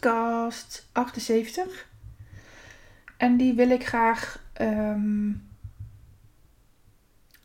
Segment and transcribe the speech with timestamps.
[0.00, 1.86] podcast 78.
[3.16, 4.42] En die wil ik graag.
[4.52, 5.32] ehm,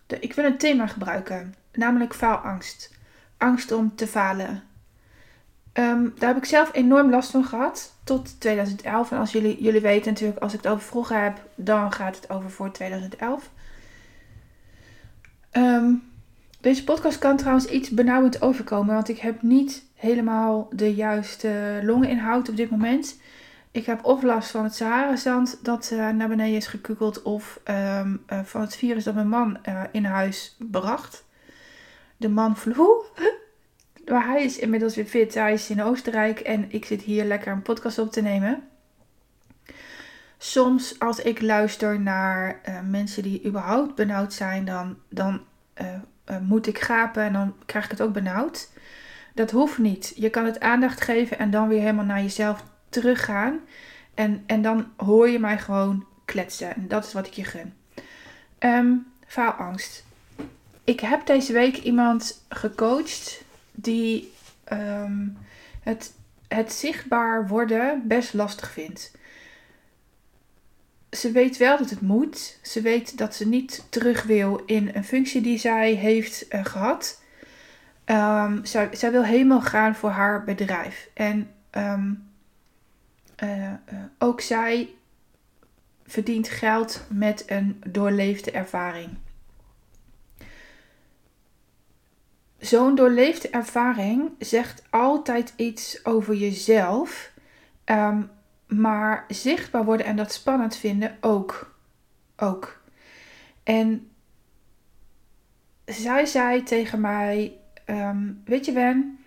[0.08, 2.94] de, ik wil een thema gebruiken, namelijk faalangst.
[3.38, 4.64] Angst om te falen.
[5.74, 9.12] Ehm, daar heb ik zelf enorm last van gehad tot 2011.
[9.12, 12.30] En als jullie, jullie weten natuurlijk, als ik het over vroeger heb, dan gaat het
[12.30, 13.50] over voor 2011.
[15.52, 15.94] Ehm,
[16.66, 22.50] deze podcast kan trouwens iets benauwend overkomen, want ik heb niet helemaal de juiste longeninhoud
[22.50, 23.20] op dit moment.
[23.72, 28.16] Ik heb of last van het Sahara-zand dat eh, naar beneden is gekukeld, of ehm,
[28.26, 31.26] eh, van het virus dat mijn man eh, in huis bracht.
[32.18, 33.04] De man vloe.
[34.12, 35.34] Maar hij is inmiddels weer fit.
[35.34, 38.68] Hij is in Oostenrijk en ik zit hier lekker een podcast op te nemen.
[40.38, 45.42] Soms als ik luister naar mensen die überhaupt benauwd zijn, dan, dan
[46.26, 48.70] eh, moet ik gapen en dan krijg ik het ook benauwd.
[49.34, 50.14] Dat hoeft niet.
[50.16, 53.60] Je kan het aandacht geven en dan weer helemaal naar jezelf teruggaan.
[54.14, 56.76] En, en dan hoor je mij gewoon kletsen.
[56.76, 57.74] En dat is wat ik je gun.
[58.58, 58.94] Ehm
[59.28, 60.04] faalangst.
[60.84, 65.28] Ik heb deze week iemand gecoacht die ehm,
[65.82, 66.14] het,
[66.48, 69.12] het zichtbaar worden best lastig vindt.
[71.16, 72.60] Ze weet wel dat het moet.
[72.62, 77.22] Ze weet dat ze niet terug wil in een functie die zij heeft eh, gehad.
[78.06, 81.10] Ehm, zij, zij wil helemaal gaan voor haar bedrijf.
[81.14, 82.14] En ehm,
[83.36, 83.78] eh, eh,
[84.18, 84.90] ook zij
[86.06, 89.10] verdient geld met een doorleefde ervaring.
[92.58, 97.32] Zo'n doorleefde ervaring zegt altijd iets over jezelf.
[97.84, 98.22] Ehm,
[98.68, 101.76] maar zichtbaar worden en dat spannend vinden ook.
[102.36, 102.82] Ook.
[103.64, 104.10] En
[105.86, 109.20] zij zei tegen mij: ehm, Weet je, Wen,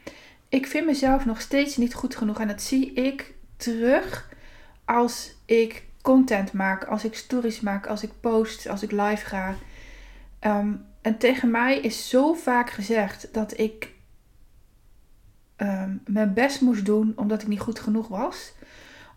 [0.49, 2.41] ik vind mezelf nog steeds niet goed genoeg.
[2.41, 4.29] En dat zie ik terug
[4.85, 9.55] als ik content maak, als ik stories maak, als ik post, als ik live ga.
[10.39, 13.97] Ehm, en tegen mij is zo vaak gezegd dat ik
[15.57, 18.53] ehm, mijn best moest doen omdat ik niet goed genoeg was.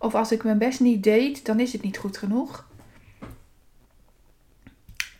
[0.02, 2.70] Of als ik mijn best niet deed, dan is het niet goed genoeg.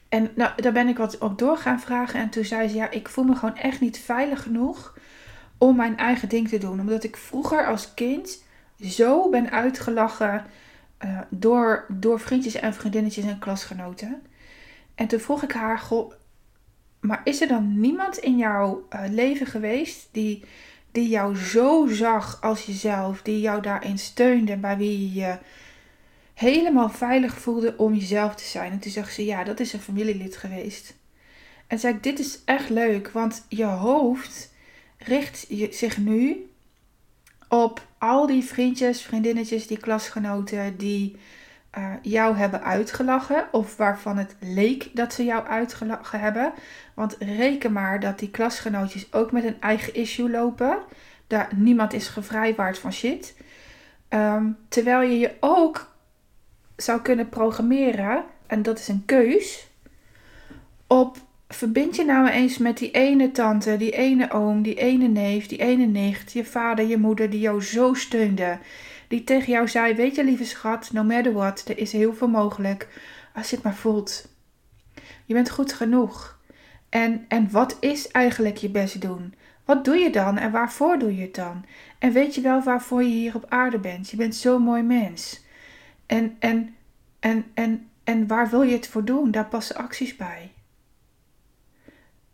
[0.10, 2.20] En nou, daar ben ik wat op door gaan vragen.
[2.20, 4.98] En toen zei ze, ja, ik voel me gewoon echt niet veilig genoeg
[5.58, 6.80] om mijn eigen ding te doen.
[6.80, 8.44] Omdat ik vroeger als kind
[8.80, 10.46] zo ben uitgelachen
[11.06, 14.22] uh, door, door vriendjes en vriendinnetjes en klasgenoten.
[14.96, 16.14] En toen vroeg ik haar, goh,
[17.00, 20.44] maar is er dan niemand in jouw uh, leven geweest die,
[20.92, 25.38] die jou zo zag als jezelf, die jou daarin steunde, bij wie je je
[26.34, 28.72] helemaal veilig voelde om jezelf te zijn?
[28.72, 30.94] En toen zegt ze, ja, dat is een familielid geweest.
[31.68, 34.54] En zei ik, dit is echt leuk, want je hoofd
[34.98, 36.50] richt zich nu
[37.48, 41.16] op al die vriendjes, vriendinnetjes, die klasgenoten die
[41.78, 43.46] uh, jou hebben uitgelachen.
[43.52, 46.54] Of waarvan het leek dat ze jou uitgelachen hebben.
[46.94, 50.78] Want reken maar dat die klasgenootjes ook met een eigen issue lopen.
[51.28, 53.36] Daar, niemand is gevrijwaard van shit.
[54.10, 55.94] Um, terwijl je je ook
[56.76, 59.68] zou kunnen programmeren, en dat is een keus,
[60.88, 61.18] op
[61.48, 65.58] verbind je nou eens met die ene tante, die ene oom, die ene neef, die
[65.58, 68.58] ene nicht, je vader, je moeder die jou zo steunde.
[69.12, 72.28] Die tegen jou zei: Weet je, lieve schat, no matter what, er is heel veel
[72.28, 72.88] mogelijk
[73.34, 74.28] als je het maar voelt.
[75.26, 76.40] Je bent goed genoeg.
[76.90, 79.34] En, en wat is eigenlijk je best doen?
[79.66, 81.66] Wat doe je dan en waarvoor doe je het dan?
[82.00, 84.10] En weet je wel waarvoor je hier op aarde bent?
[84.10, 85.44] Je bent zo'n mooi mens.
[86.06, 86.76] En, en,
[87.20, 89.32] en, en, en waar wil je het voor doen?
[89.32, 90.52] Daar passen acties bij.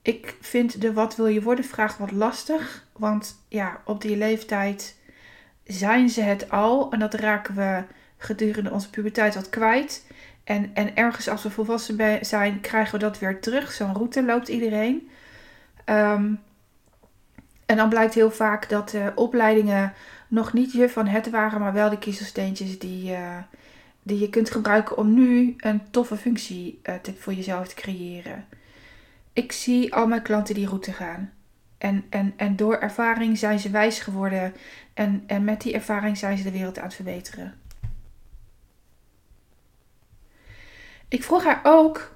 [0.01, 2.88] Ik vind de wat wil je worden vraag wat lastig.
[2.91, 4.96] Want ja, op die leeftijd
[5.67, 6.91] zijn ze het al.
[6.91, 7.83] En dat raken we
[8.17, 10.05] gedurende onze puberteit wat kwijt.
[10.44, 13.72] En, en ergens als we volwassen zijn, krijgen we dat weer terug.
[13.72, 15.09] Zo'n route loopt iedereen.
[15.85, 16.39] Um,
[17.66, 19.94] en dan blijkt heel vaak dat de opleidingen
[20.27, 23.38] nog niet je van het waren, maar wel de kiezelsteentjes die, uh,
[24.03, 28.45] die je kunt gebruiken om nu een toffe functie te, voor jezelf te creëren.
[29.33, 31.31] Ik zie al mijn klanten die route gaan.
[31.77, 34.53] En, en, en door ervaring zijn ze wijs geworden.
[34.94, 37.59] En, en met die ervaring zijn ze de wereld aan het verbeteren.
[41.07, 42.15] Ik vroeg haar ook.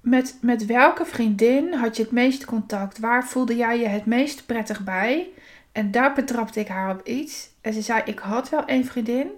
[0.00, 2.98] Met, met welke vriendin had je het meest contact?
[2.98, 5.28] Waar voelde jij je het meest prettig bij?
[5.72, 7.50] En daar betrapte ik haar op iets.
[7.60, 9.30] En ze zei: Ik had wel een vriendin.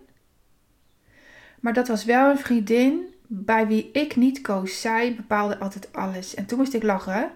[1.60, 4.80] Maar dat was wel een vriendin bij wie ik niet koos.
[4.80, 6.34] Zij bepaalde altijd alles.
[6.34, 7.30] En toen moest ik lachen.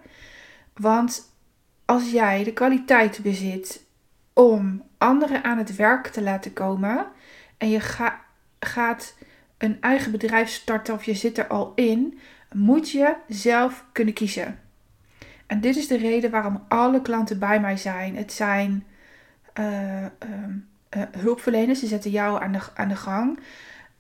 [0.75, 1.37] Want
[1.85, 3.85] als jij de kwaliteit bezit
[4.33, 7.07] om anderen aan het werk te laten komen
[7.59, 8.21] en je ga,
[8.61, 9.17] gaat
[9.59, 12.19] een eigen bedrijf starten of je zit er al in,
[12.53, 14.61] moet je zelf kunnen kiezen.
[15.47, 18.17] En dit is de reden waarom alle klanten bij mij zijn.
[18.17, 18.87] Het zijn
[19.61, 20.07] uh,
[21.19, 23.39] hulpverleners, die zetten jou aan de, aan de gang.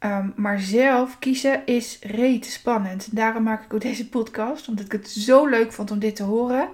[0.04, 3.16] Um, maar zelf kiezen is reet spannend.
[3.16, 6.22] Daarom maak ik ook deze podcast, omdat ik het zo leuk vond om dit te
[6.22, 6.68] horen.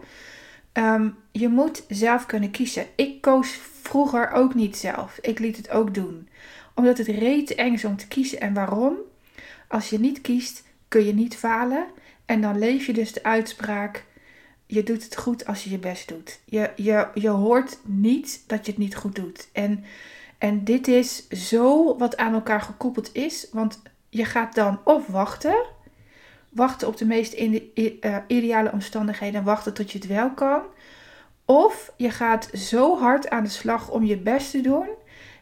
[0.72, 2.86] Um, je moet zelf kunnen kiezen.
[2.96, 5.18] Ik koos vroeger ook niet zelf.
[5.20, 6.28] Ik liet het ook doen.
[6.74, 8.40] Omdat het reet eng is om te kiezen.
[8.40, 8.96] En waarom?
[9.68, 11.86] Als je niet kiest, kun je niet falen.
[12.26, 14.04] En dan leef je dus de uitspraak:
[14.66, 16.40] je doet het goed als je je best doet.
[16.44, 19.48] Je, je, je hoort niet dat je het niet goed doet.
[19.52, 19.84] En,
[20.38, 23.48] en dit is zo wat aan elkaar gekoppeld is.
[23.52, 25.64] Want je gaat dan of wachten.
[26.48, 29.44] Wachten op de meest eh, ideale omstandigheden.
[29.44, 30.62] Wachten tot je het wel kan.
[31.44, 34.88] Of je gaat zo hard aan de slag om je best te doen.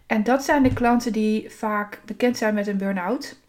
[0.07, 3.41] En dat zijn de klanten die vaak bekend zijn met een burn-out.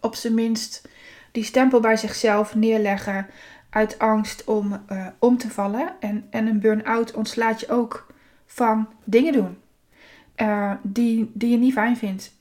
[0.00, 0.88] Op zijn minst
[1.32, 3.26] die stempel bij zichzelf neerleggen
[3.70, 5.92] uit angst om uh, om te vallen.
[6.00, 8.12] En, en een burn-out ontslaat je ook
[8.46, 9.58] van dingen doen
[10.42, 12.32] uh, die, die je niet fijn vindt.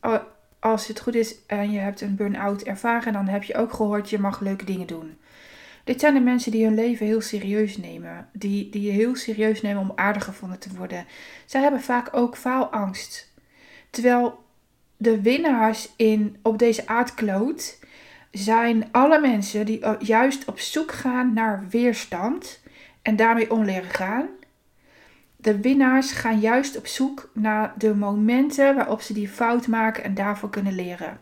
[0.60, 4.10] Als het goed is en je hebt een burn-out ervaren, dan heb je ook gehoord
[4.10, 5.18] je mag leuke dingen doen.
[5.84, 8.30] Dit zijn de mensen die hun leven heel serieus nemen.
[8.34, 11.06] Die, die je heel serieus nemen om aardig gevonden te worden.
[11.46, 13.34] Zij hebben vaak ook faalangst.
[13.90, 14.44] Terwijl
[14.98, 17.80] de winnaars in, op deze aardkloot
[18.32, 22.60] zijn alle mensen die juist op zoek gaan naar weerstand
[23.02, 24.28] en daarmee om leren gaan.
[25.42, 30.14] De winnaars gaan juist op zoek naar de momenten waarop ze die fout maken en
[30.14, 31.20] daarvoor kunnen leren.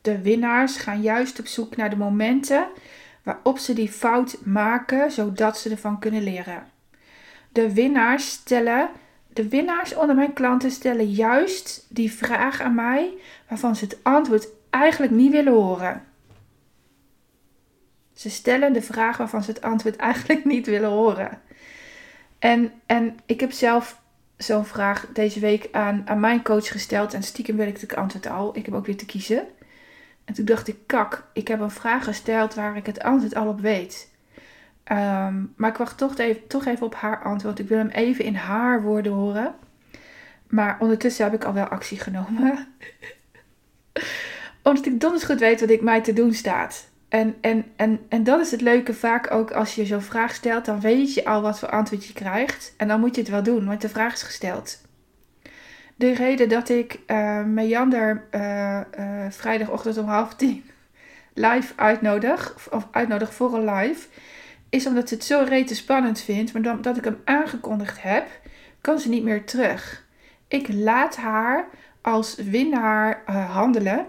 [0.00, 2.66] De winnaars gaan juist op zoek naar de momenten
[3.22, 6.64] waarop ze die fout maken, zodat ze ervan kunnen leren.
[7.52, 8.88] De winnaars stellen,
[9.28, 13.12] de winnaars onder mijn klanten stellen juist die vraag aan mij
[13.48, 16.04] waarvan ze het antwoord eigenlijk niet willen horen.
[18.12, 21.40] Ze stellen de vraag waarvan ze het antwoord eigenlijk niet willen horen.
[22.40, 24.00] En, en ik heb zelf
[24.36, 27.14] zo'n vraag deze week aan, aan mijn coach gesteld.
[27.14, 28.56] En stiekem weet ik het antwoord al.
[28.56, 29.46] Ik heb ook weer te kiezen.
[30.24, 33.48] En toen dacht ik, kak, ik heb een vraag gesteld waar ik het antwoord al
[33.48, 34.10] op weet.
[34.84, 37.58] Ehm, maar ik wacht toch even, toch even op haar antwoord.
[37.58, 39.54] Ik wil hem even in haar woorden horen.
[40.48, 42.68] Maar ondertussen heb ik al wel actie genomen.
[44.62, 46.88] Omdat ik donders goed weet wat ik mij te doen staat.
[47.10, 50.64] En, en, en, en dat is het leuke vaak ook als je zo'n vraag stelt,
[50.64, 52.74] dan weet je al wat voor antwoord je krijgt.
[52.76, 54.80] En dan moet je het wel doen, want de vraag is gesteld.
[55.96, 58.80] De reden dat ik uh, Meander uh,
[59.30, 60.64] vrijdagochtend om half tien
[61.34, 64.08] live uitnodig, of uitnodig voor een live,
[64.68, 66.52] is omdat ze het zo rete spannend vindt.
[66.52, 68.26] Maar dan, dat ik hem aangekondigd heb,
[68.80, 70.06] kan ze niet meer terug.
[70.48, 71.68] Ik laat haar
[72.00, 74.06] als winnaar handelen,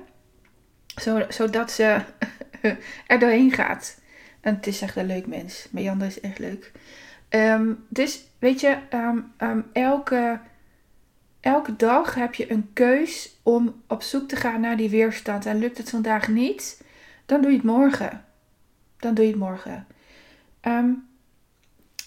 [1.30, 2.00] zodat ze
[3.08, 4.00] er doorheen gaat.
[4.42, 5.68] En het is echt een leuk mens.
[5.72, 6.72] Meander is echt leuk.
[7.30, 10.40] Um, dus weet je, um, um, elke
[11.40, 15.46] elke dag heb je een keus om op zoek te gaan naar die weerstand.
[15.46, 16.84] En lukt het vandaag niet,
[17.25, 18.25] dan doe je het morgen.
[18.98, 19.88] Dan doe je het morgen.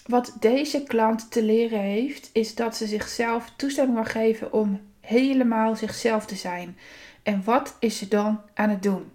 [0.05, 5.75] Wat deze klant te leren heeft, is dat ze zichzelf toestemming mag geven om helemaal
[5.75, 6.77] zichzelf te zijn.
[7.23, 9.11] En wat is ze dan aan het doen?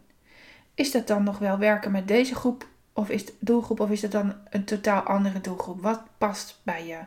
[0.81, 4.01] Is dat dan nog wel werken met deze groep of is het doelgroep of is
[4.01, 5.83] dat dan een totaal andere doelgroep?
[5.83, 6.99] Wat past bij je?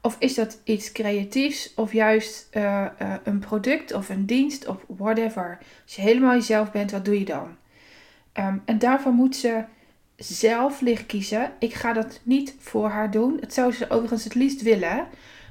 [0.00, 4.76] Of is dat iets creatiefs of juist uh, uh, een product of een dienst of
[4.86, 5.58] whatever?
[5.84, 7.56] Als je helemaal jezelf bent, wat doe je dan?
[8.34, 9.64] Um, en daarvoor moet ze
[10.16, 11.52] zelf licht kiezen.
[11.58, 13.36] Ik ga dat niet voor haar doen.
[13.40, 15.06] Het zou ze overigens het liefst willen,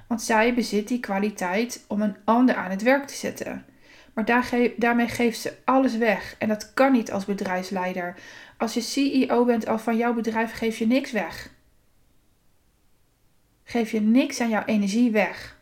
[0.08, 3.66] want zij bezit die kwaliteit om een ander aan het werk te zetten.
[4.16, 6.36] Maar daar daarmee geeft ze alles weg.
[6.40, 8.16] En dat kan niet als bedrijfsleider.
[8.58, 11.54] Als je CEO bent al van jouw bedrijf, geef je niks weg
[13.66, 15.58] geef je niks aan jouw energie weg.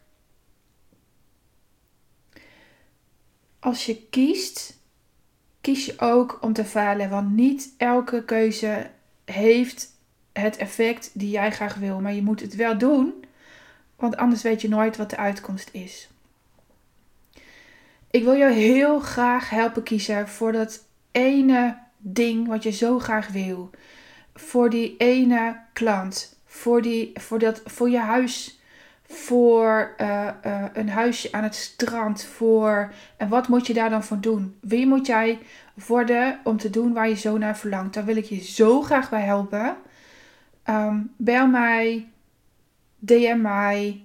[3.60, 4.80] Als je kiest,
[5.62, 8.90] kies je ook om te falen, want niet elke keuze
[9.26, 9.92] heeft
[10.34, 13.26] het effect die jij graag wil, maar je moet het wel doen,
[13.96, 16.10] want anders weet je nooit wat de uitkomst is.
[18.14, 23.28] Ik wil jou heel graag helpen kiezen voor dat ene ding wat je zo graag
[23.28, 23.70] wil.
[24.34, 28.60] Voor die ene klant voor, die, voor, dat, voor je huis,
[29.04, 32.94] voor uh, uh, een huisje aan het strand, voor...
[33.18, 34.56] En wat moet je daar dan voor doen?
[34.62, 35.40] Wie moet jij
[35.88, 37.94] worden om te doen waar je zo naar verlangt?
[37.94, 39.76] Daar wil ik je zo graag bij helpen.
[40.70, 42.08] Um, bel mij
[43.00, 44.02] DM mij.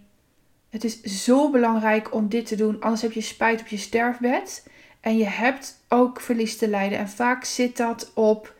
[0.69, 4.67] Het is zo belangrijk om dit te doen, anders heb je spijt op je sterfbed.
[5.01, 6.99] En je hebt ook verlies te lijden.
[6.99, 8.55] En vaak zit dat op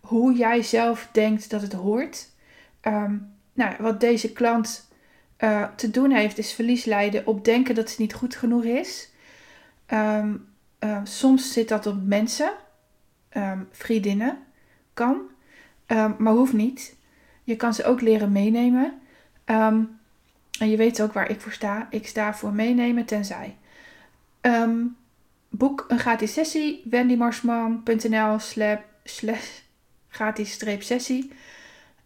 [0.00, 2.28] hoe jij zelf denkt dat het hoort.
[2.80, 3.16] Ehm,
[3.52, 4.88] nou, wat deze klant
[5.38, 9.10] uh, te doen heeft, is verlies lijden op denken dat het niet goed genoeg is.
[9.86, 10.36] Ehm,
[10.78, 12.52] ehm, soms zit dat op mensen,
[13.70, 14.38] vriendinnen,
[14.94, 15.20] kan,
[16.18, 16.96] maar hoeft niet.
[17.44, 19.00] Je kan ze ook leren meenemen.
[20.60, 21.86] En je weet ook waar ik voor sta.
[21.90, 23.56] Ik sta voor meenemen tenzij.
[25.48, 28.38] boek een gratis sessie, wendymarsman.nl
[29.04, 29.48] slash
[30.08, 31.32] gratis sessie.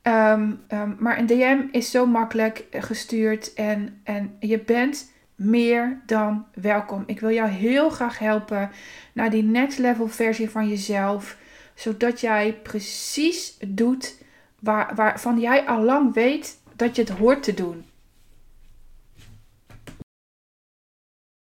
[0.02, 6.46] Ehm, ehm, maar een DM is zo makkelijk gestuurd en, en je bent meer dan
[6.54, 7.02] welkom.
[7.06, 8.70] Ik wil jou heel graag helpen
[9.12, 11.36] naar die next level versie van jezelf.
[11.74, 14.22] Zodat jij precies doet
[14.58, 17.84] waar, waarvan jij al lang weet dat je het hoort te doen.